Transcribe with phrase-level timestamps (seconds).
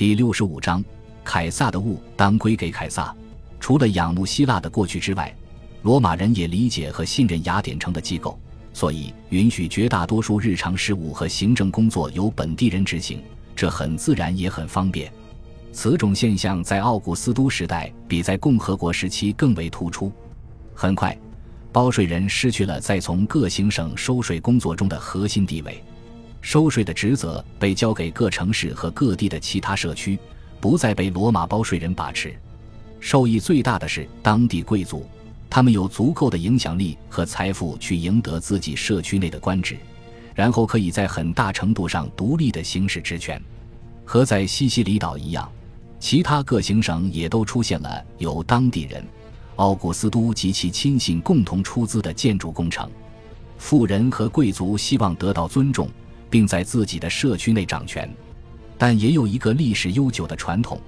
[0.00, 0.82] 第六十五章，
[1.22, 3.14] 凯撒的物当归给凯撒。
[3.60, 5.36] 除了仰慕希腊的过去之外，
[5.82, 8.40] 罗马人也理解和信任雅典城的机构，
[8.72, 13.22] 所以允许绝大多数日常事务和行政工作由本地人执行，
[13.54, 15.12] 这很自然也很方便。
[15.70, 20.10] 此种现象在奥古斯都时代比在共和国时期更为突出。
[20.72, 21.14] 很快，
[21.70, 25.84] 包税人失去了在从各行省收税工作中的核心地位。
[26.40, 30.18] 收税的职责被交给各城市和各地的其他社区，
[30.60, 32.34] 不再被罗马包税人把持。
[32.98, 35.06] 受益最大的是当地贵族，
[35.48, 39.76] 他们有足够的影响力和财富去赢得自己社区内的官职，
[40.34, 43.40] 然后可以在很大程度上独立地行使职权。
[44.04, 45.50] 和在西西里岛一样，
[45.98, 49.04] 其他各行省也都出现了由当地人、
[49.56, 52.90] 奥古斯都及其亲信共同出资的建筑工程。
[53.56, 55.88] 富人和贵族希望得到尊重。
[56.30, 58.08] 并在自己的社区内掌权，
[58.78, 60.80] 但也有一个历史悠久的传统，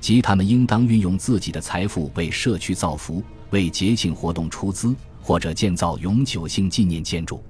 [0.00, 7.42] 即他们应当运用自己的财富为社区造福、为节庆活动出资，或者建造永久性纪念建筑。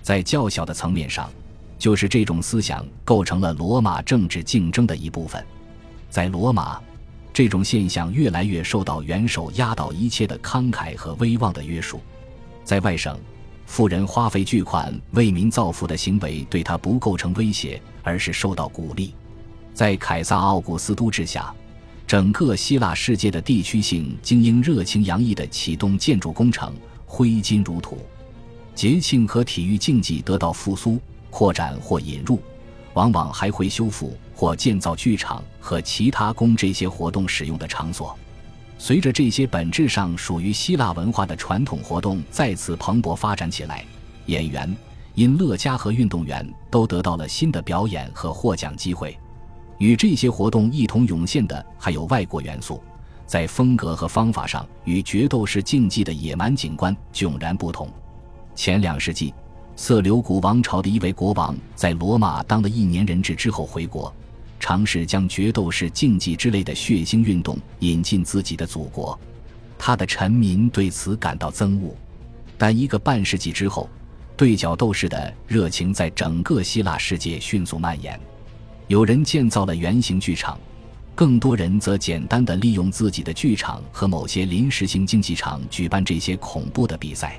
[0.00, 1.28] 在较小的层面上，
[1.78, 5.44] 就是这种思想构成了罗马政治竞争的一部分。
[6.08, 6.80] 在罗马，
[7.32, 12.00] 这种现象越来越受到元首压倒一切的慷慨和威望的约束。
[12.64, 13.18] 在外省。
[13.66, 19.14] 富人花费巨款为民造福的行为对他不构成威胁，而是受到鼓励。
[19.72, 21.52] 在凯撒·奥古斯都治下，
[22.06, 26.72] 整个希腊世界的地区性精英热情洋溢地启动建筑工程，
[27.06, 27.98] 挥金如土。
[28.74, 32.40] 节庆和体育竞技得到复苏、扩展或引入，
[32.92, 38.16] 往往还会修复或建造剧场和其他供这些活动使用的场所。
[38.76, 43.84] 随着这些本质上属于希腊文化的传统活动再次蓬勃发展起来，
[44.26, 44.76] 演员、
[45.14, 49.16] 因乐家和运动员都得到了新的表演和获奖机会。
[49.78, 52.82] 与这些活动一同涌现的还有外国元素，
[53.26, 57.88] 在风格和方法上与决斗士竞技的野蛮景观迥然不同。
[58.54, 59.32] 前两世纪，
[59.76, 64.14] 色流古王朝的一位国王在罗马当了一年人质之后回国。
[64.66, 69.20] 尝试将决斗士竞技之类的血腥运动引进自己的祖国，
[69.76, 71.94] 他的臣民对此感到憎恶。
[72.56, 73.90] 但一个半世纪之后，
[74.38, 78.18] 对角斗士的热情在整个希腊世界迅速蔓延。
[78.86, 80.58] 有人建造了圆形剧场，
[81.14, 87.38] 更多人则简单的利用自己的剧场和某些临时性竞技场举办这些恐怖的比赛。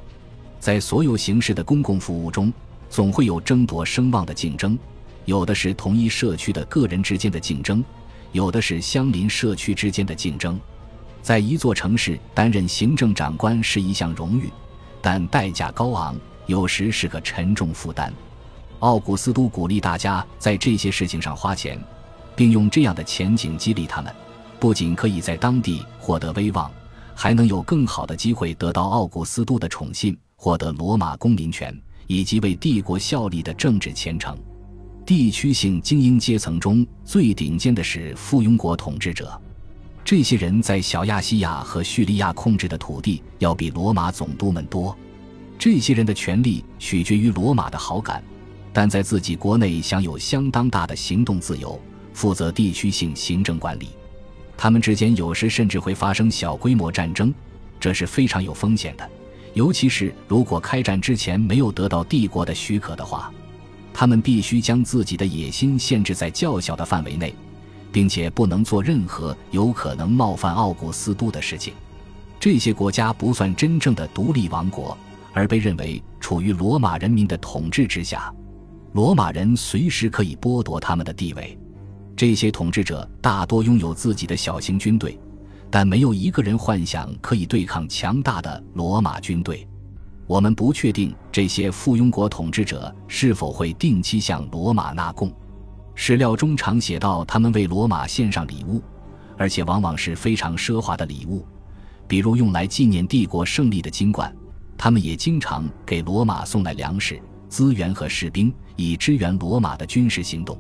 [0.60, 2.54] 在所有形式的公共服务中，
[2.88, 4.78] 总会有争夺声望的竞争。
[5.26, 7.84] 有的是同一社区的个人之间的竞争，
[8.32, 10.60] 有的是相邻社区之间的竞争。
[11.22, 14.52] 在一座城市担任行政长官是一项荣誉，
[15.02, 16.16] 但代价高昂，
[16.46, 18.14] 有时是个沉重负担。
[18.80, 21.80] 奥古斯都鼓励大家在这些事情上花钱，
[22.36, 24.14] 并用这样的前景激励他们，
[24.60, 26.70] 不仅可以在当地获得威望，
[27.16, 31.76] 还能有更好的机会得到奥古斯都的宠信，获得罗马公民权，
[32.06, 34.38] 以及为帝国效力的政治前程。
[35.06, 39.40] 地区性精英阶层中最顶尖的是附庸国统治者，
[40.04, 44.98] 这些人在小亚细亚和叙利亚控制的土地要比罗马总督们多。
[45.60, 48.24] 这些人的权力取决于罗马的好感，
[48.74, 51.80] 但在自己国内享有相当大的行动自由，
[52.12, 53.90] 负责地区性行政管理。
[54.58, 57.32] 他们之间有时甚至会发生小规模战争，
[57.80, 59.08] 这是非常有风险的，
[59.54, 63.32] 尤其是如果开战之前没有得到帝国的许可的话。
[63.98, 67.34] 他们必须将自己的野心限制在较小的范围内，
[67.94, 71.74] 并且不能做任何有可能冒犯奥古斯都的事情。
[72.38, 74.98] 这些国家不算真正的独立王国，
[75.32, 78.30] 而被认为处于罗马人民的统治之下。
[78.92, 81.58] 罗马人随时可以剥夺他们的地位。
[82.18, 85.18] 这些统治者大多拥有自己的小型军队，
[85.72, 89.66] 但没有一个人幻想可以对抗强大的罗马军队。
[90.28, 95.32] 我们不确定这些附庸国统治者是否会定期向罗马纳贡。
[95.94, 98.82] 史料中常写到，他们为罗马献上礼物，
[99.38, 101.46] 而且往往是非常奢华的礼物，
[102.08, 104.36] 比如用来纪念帝国胜利的金冠。
[104.78, 110.58] 他们也经常给罗马送来粮食、资源和士兵，以支援罗马的军事行动。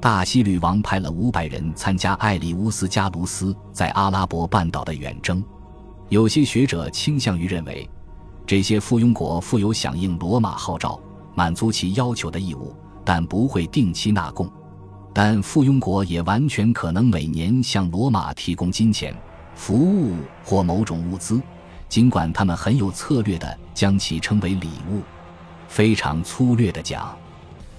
[0.00, 5.44] 大西律王派了五百人参加艾利乌斯·加卢斯在阿拉伯半岛的远征。
[6.08, 7.88] 有些学者倾向于认为。
[8.46, 11.00] 这些附庸国负有响应罗马号召、
[11.34, 12.74] 满足其要求的义务，
[13.04, 14.50] 但不会定期纳贡。
[15.14, 19.16] 但附庸国也完全可能每年向罗马提供金钱、
[19.54, 21.40] 服务或某种物资，
[21.88, 25.00] 尽管他们很有策略地将其称为礼物。
[25.68, 27.16] 非常粗略地讲，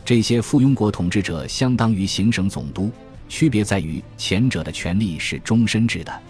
[0.03, 2.89] 这些附庸国统治者相当于行省总督，
[3.29, 6.21] 区别在于前者的权利是终身制的，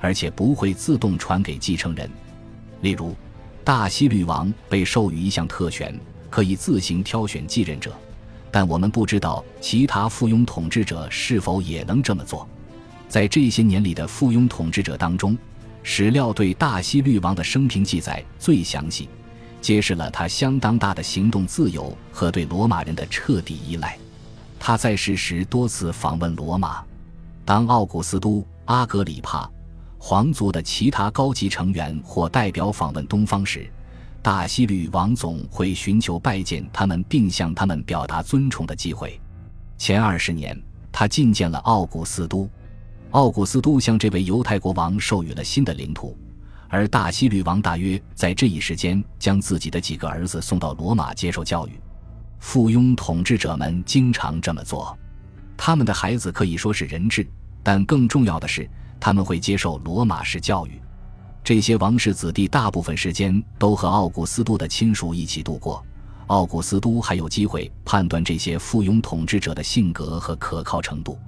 [0.00, 2.10] 而且不会自动传给继承人。
[2.80, 3.14] 例如，
[3.64, 7.92] 大西律王被授予一项特权，可以自行挑选继任者，
[8.50, 12.46] 但我们不知道其他附庸统治者是否也能这么做。
[13.08, 15.34] 在这些年里的附庸统治者当中，
[15.82, 19.08] 史料对大西律王的生平记载最详细，
[19.62, 23.96] 揭示了他相当大的行动自由和对罗马人的彻底依赖。
[24.60, 26.84] 他在世时多次访问罗马，
[27.46, 29.50] 当奥古斯都、阿格里帕。
[30.06, 33.66] 皇族的其他高级成员或代表访问东方时，
[34.20, 39.18] 大西律王总会寻求拜见他们并向他们表达尊崇的机会。
[39.78, 40.62] 前二十年，
[40.92, 42.46] 他觐见了奥古斯都，
[43.12, 46.14] 奥古斯都向这位犹太国王授予了新的领土，
[46.68, 51.80] 而大西律王大约在这一时间将自己的几个儿子送到罗马接受教育。
[52.40, 54.94] 附庸统治者们经常这么做，
[55.56, 57.26] 他们的孩子可以说是人质，
[57.62, 58.68] 但更重要的是。
[59.04, 60.80] 他们会接受罗马式教育，
[61.44, 65.84] 这些王室子弟大部分时间都和奥古斯都的亲属一起度过。
[66.28, 71.18] 奥古斯都还有机会判断这些附庸统治者的性格和可靠程度。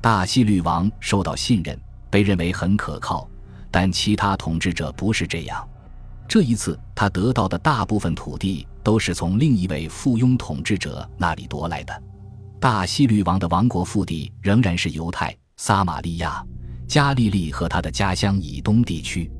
[0.00, 1.76] 大西律王受到信任，
[2.08, 3.28] 被认为很可靠，
[3.72, 5.68] 但其他统治者不是这样。
[6.28, 12.02] 这一次，他得到的大部分土地都是从另一位附庸统治者那里夺来的。
[12.60, 16.40] 大西律王的王国腹地仍然是犹太、撒玛利亚。
[16.86, 19.30] 加利利和他的家乡以东地区，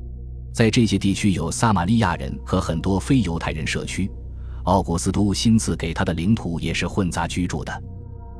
[0.53, 4.09] 在这些地区有撒玛利亚人和很多非犹太人社区。
[4.63, 7.83] 奥古斯都亲自给他的领土也是混杂居住的。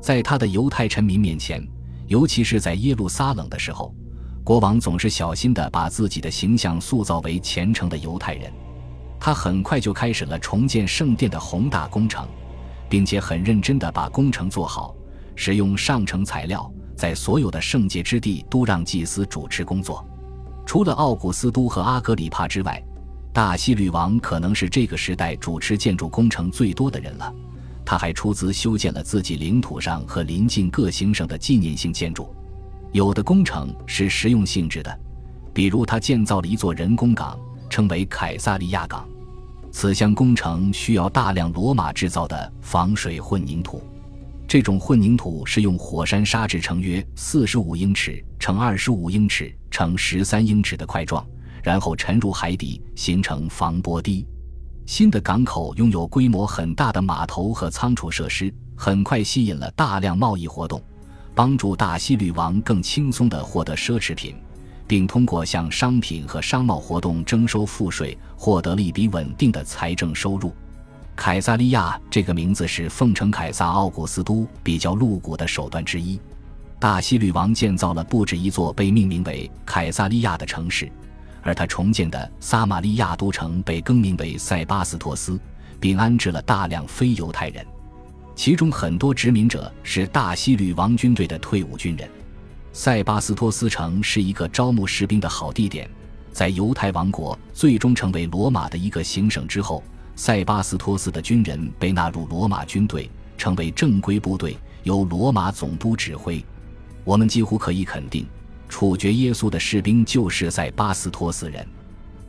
[0.02, 1.66] 在他的犹太臣民面前，
[2.08, 3.96] 尤其是在耶路撒冷的时候，
[4.44, 8.52] 国王总是小心地把自己的形象塑造为虔诚的犹太人。
[9.20, 12.28] 他很快就开始了重建圣殿的宏大工程，
[12.90, 14.94] 并且很认真地把工程做好，
[15.34, 16.70] 使用上乘材料。
[16.98, 20.04] 在所有的圣洁之地都让祭司主持工作，
[20.66, 22.84] 除了奥古斯都和阿格里帕之外，
[23.32, 27.32] 大西律王可能是这个时代主持建筑工程最多的人了。
[27.86, 32.34] 他还出资修建了自己领土上和邻近各行省的纪念性建筑，
[32.92, 35.00] 有的工程是实用性质的，
[35.54, 37.40] 比如他建造了一座人工港，
[37.70, 39.08] 称为凯撒利亚港。
[39.72, 43.82] 此项工程需要大量罗马制造的防水混凝土。
[44.48, 51.26] 这种混凝土是用火山砂制成约四十五英尺乘二十五英尺乘十三英尺的块状，
[51.62, 54.26] 然后沉入海底形成防波堤。
[54.86, 60.82] 新的港口拥有规模很大的码头和仓储设施，很快吸引了大量贸易活动，
[61.36, 64.34] 帮助大西律王更轻松地获得奢侈品，
[64.88, 70.54] 并通过向商品和商贸活动征收赋税，获得了一笔稳定的财政收入。
[71.18, 76.18] 凯撒利亚这个名字是奉承凯撒奥古斯都比较露骨的手段之一。
[76.80, 80.90] 大希律王建造了不止一座被命名为凯撒利亚的城市，
[81.42, 85.40] 而他重建的撒玛利亚都城被更名为塞巴斯托斯，
[85.80, 87.66] 并安置了大量非犹太人，
[88.36, 92.08] 其中很多殖民者是大希律王军队的退伍军人。
[92.72, 95.90] 塞巴斯托斯城是一个招募士兵的好地点，
[96.32, 99.84] 在犹太王国最终成为罗马的一个行省之后。
[100.18, 106.44] 塞巴斯托斯的军人被纳入罗马军队，成为正规部队，由罗马总督指挥。
[107.04, 108.26] 我们几乎可以肯定，
[108.68, 111.66] 处决耶稣的士兵就是塞巴斯托斯人。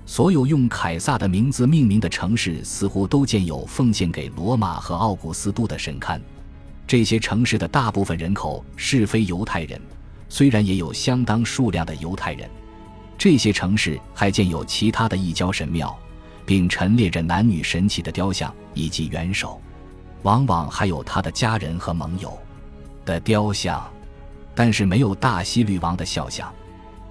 [0.04, 6.20] 所有用凯撒的名字命名的城市，似乎都建有奉献给罗马和奥古斯都的神龛。
[6.86, 9.80] 这些城市的大部分人口是非犹太人，
[10.28, 12.48] 虽然也有相当数量的犹太人。
[13.16, 15.98] 这些城市还建有其他的异教神庙。
[16.48, 19.60] 并陈列着男女神奇的雕像以及元首，
[20.22, 22.38] 往往还有他的家人和盟友
[23.04, 23.86] 的雕像，
[24.54, 26.50] 但是没有大希律王的肖像。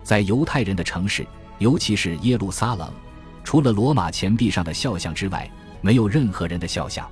[0.01, 1.23] 在犹太人的城市，
[1.59, 2.91] 尤其是耶路撒冷，
[3.43, 5.47] 除了罗马钱币上的肖像之外，
[5.81, 7.07] 没有任何人的肖像。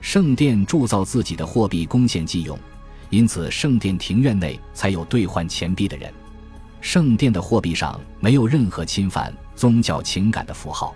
[0.00, 2.56] 圣殿铸造自己的货币贡献祭用，
[3.10, 6.14] 因此圣殿庭院内才有兑换钱币的人。
[6.80, 10.94] 圣殿的货币上没有任何侵犯宗教情感的符号。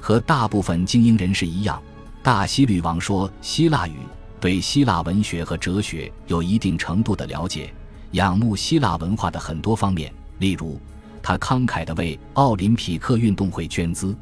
[0.00, 1.80] 和大部分精英人士一样，
[2.22, 3.96] 大希律王说希腊语，
[4.40, 7.72] 对希腊文学和哲学有一定程度的了解，
[8.12, 10.12] 仰慕希腊文化的很多方面。
[10.38, 10.80] 例如，
[11.22, 14.16] 他慷慨地为奥林匹克运动会捐资。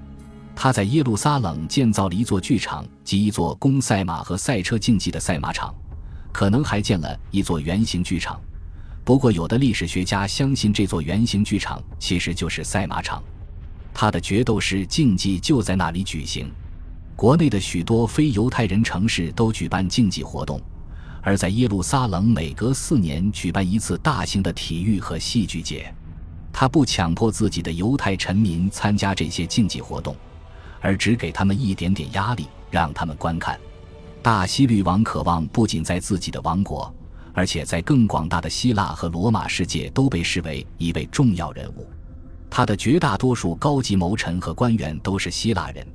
[0.56, 5.72] 他在耶路撒冷建造了一座剧场及一座供赛马和赛车竞技的赛马场，
[6.32, 8.40] 可能还建了一座圆形剧场。
[9.04, 13.22] 不过，有的历史学家相信这座圆形剧场其实就是赛马场。
[14.00, 16.48] 他的决斗士竞技就在那里举行，
[17.16, 20.60] 国内的许多非犹太人城市都举办竞技活动，
[21.20, 25.92] 而在耶路撒冷每隔四年举办一次大型的体育和戏剧节。
[26.52, 30.14] 他不强迫自己的犹太臣民参加这些竞技活动，
[30.80, 33.58] 而只给他们一点点压力，让他们观看。
[34.22, 36.94] 大希律王渴望不仅在自己的王国，
[37.34, 41.84] 而且在更广大的希腊和罗马世界都被视为一位重要人物。
[42.58, 45.86] 他的绝大多数高级谋臣和官员都是希腊人，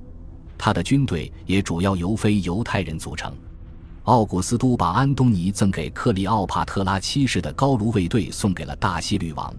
[0.58, 3.36] 他的军队也主要由非犹太人组成。
[4.04, 9.54] 奥古斯都把安东尼赠给克里奥帕特拉七世的高卢卫队送给了大希律王。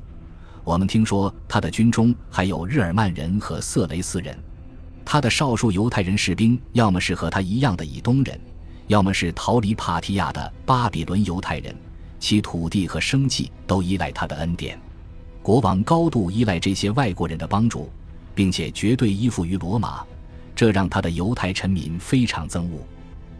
[0.65, 4.35] 我们听说他的军中还有日耳曼人和色雷斯人。
[5.05, 8.41] 他的少数犹太人士兵要么是和他一样的以东人，
[8.87, 11.77] 要么是逃离帕提亚的巴比伦犹太人，
[12.19, 14.81] 其土地和生计都依赖他的恩典。
[15.45, 17.91] 国王高度依赖这些外国人的帮助，
[18.35, 20.03] 并且绝对依附于罗马，
[20.57, 22.79] 这让他的犹太臣民非常憎恶。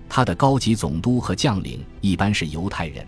[0.07, 3.07] 他的高级总督和将领一般是犹太人，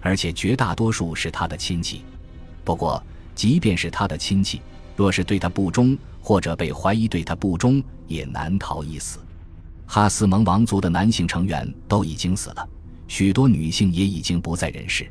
[0.00, 2.02] 而且绝大多数是他的亲戚。
[2.62, 3.02] 不过，
[3.34, 4.62] 即便是他的亲戚，
[4.94, 9.18] 若是对他不忠，或者被怀疑对他不忠，也难逃一死。
[9.86, 12.68] 哈斯蒙王族的男性成员都已经死了，
[13.08, 15.10] 许多女性也已经不在人世。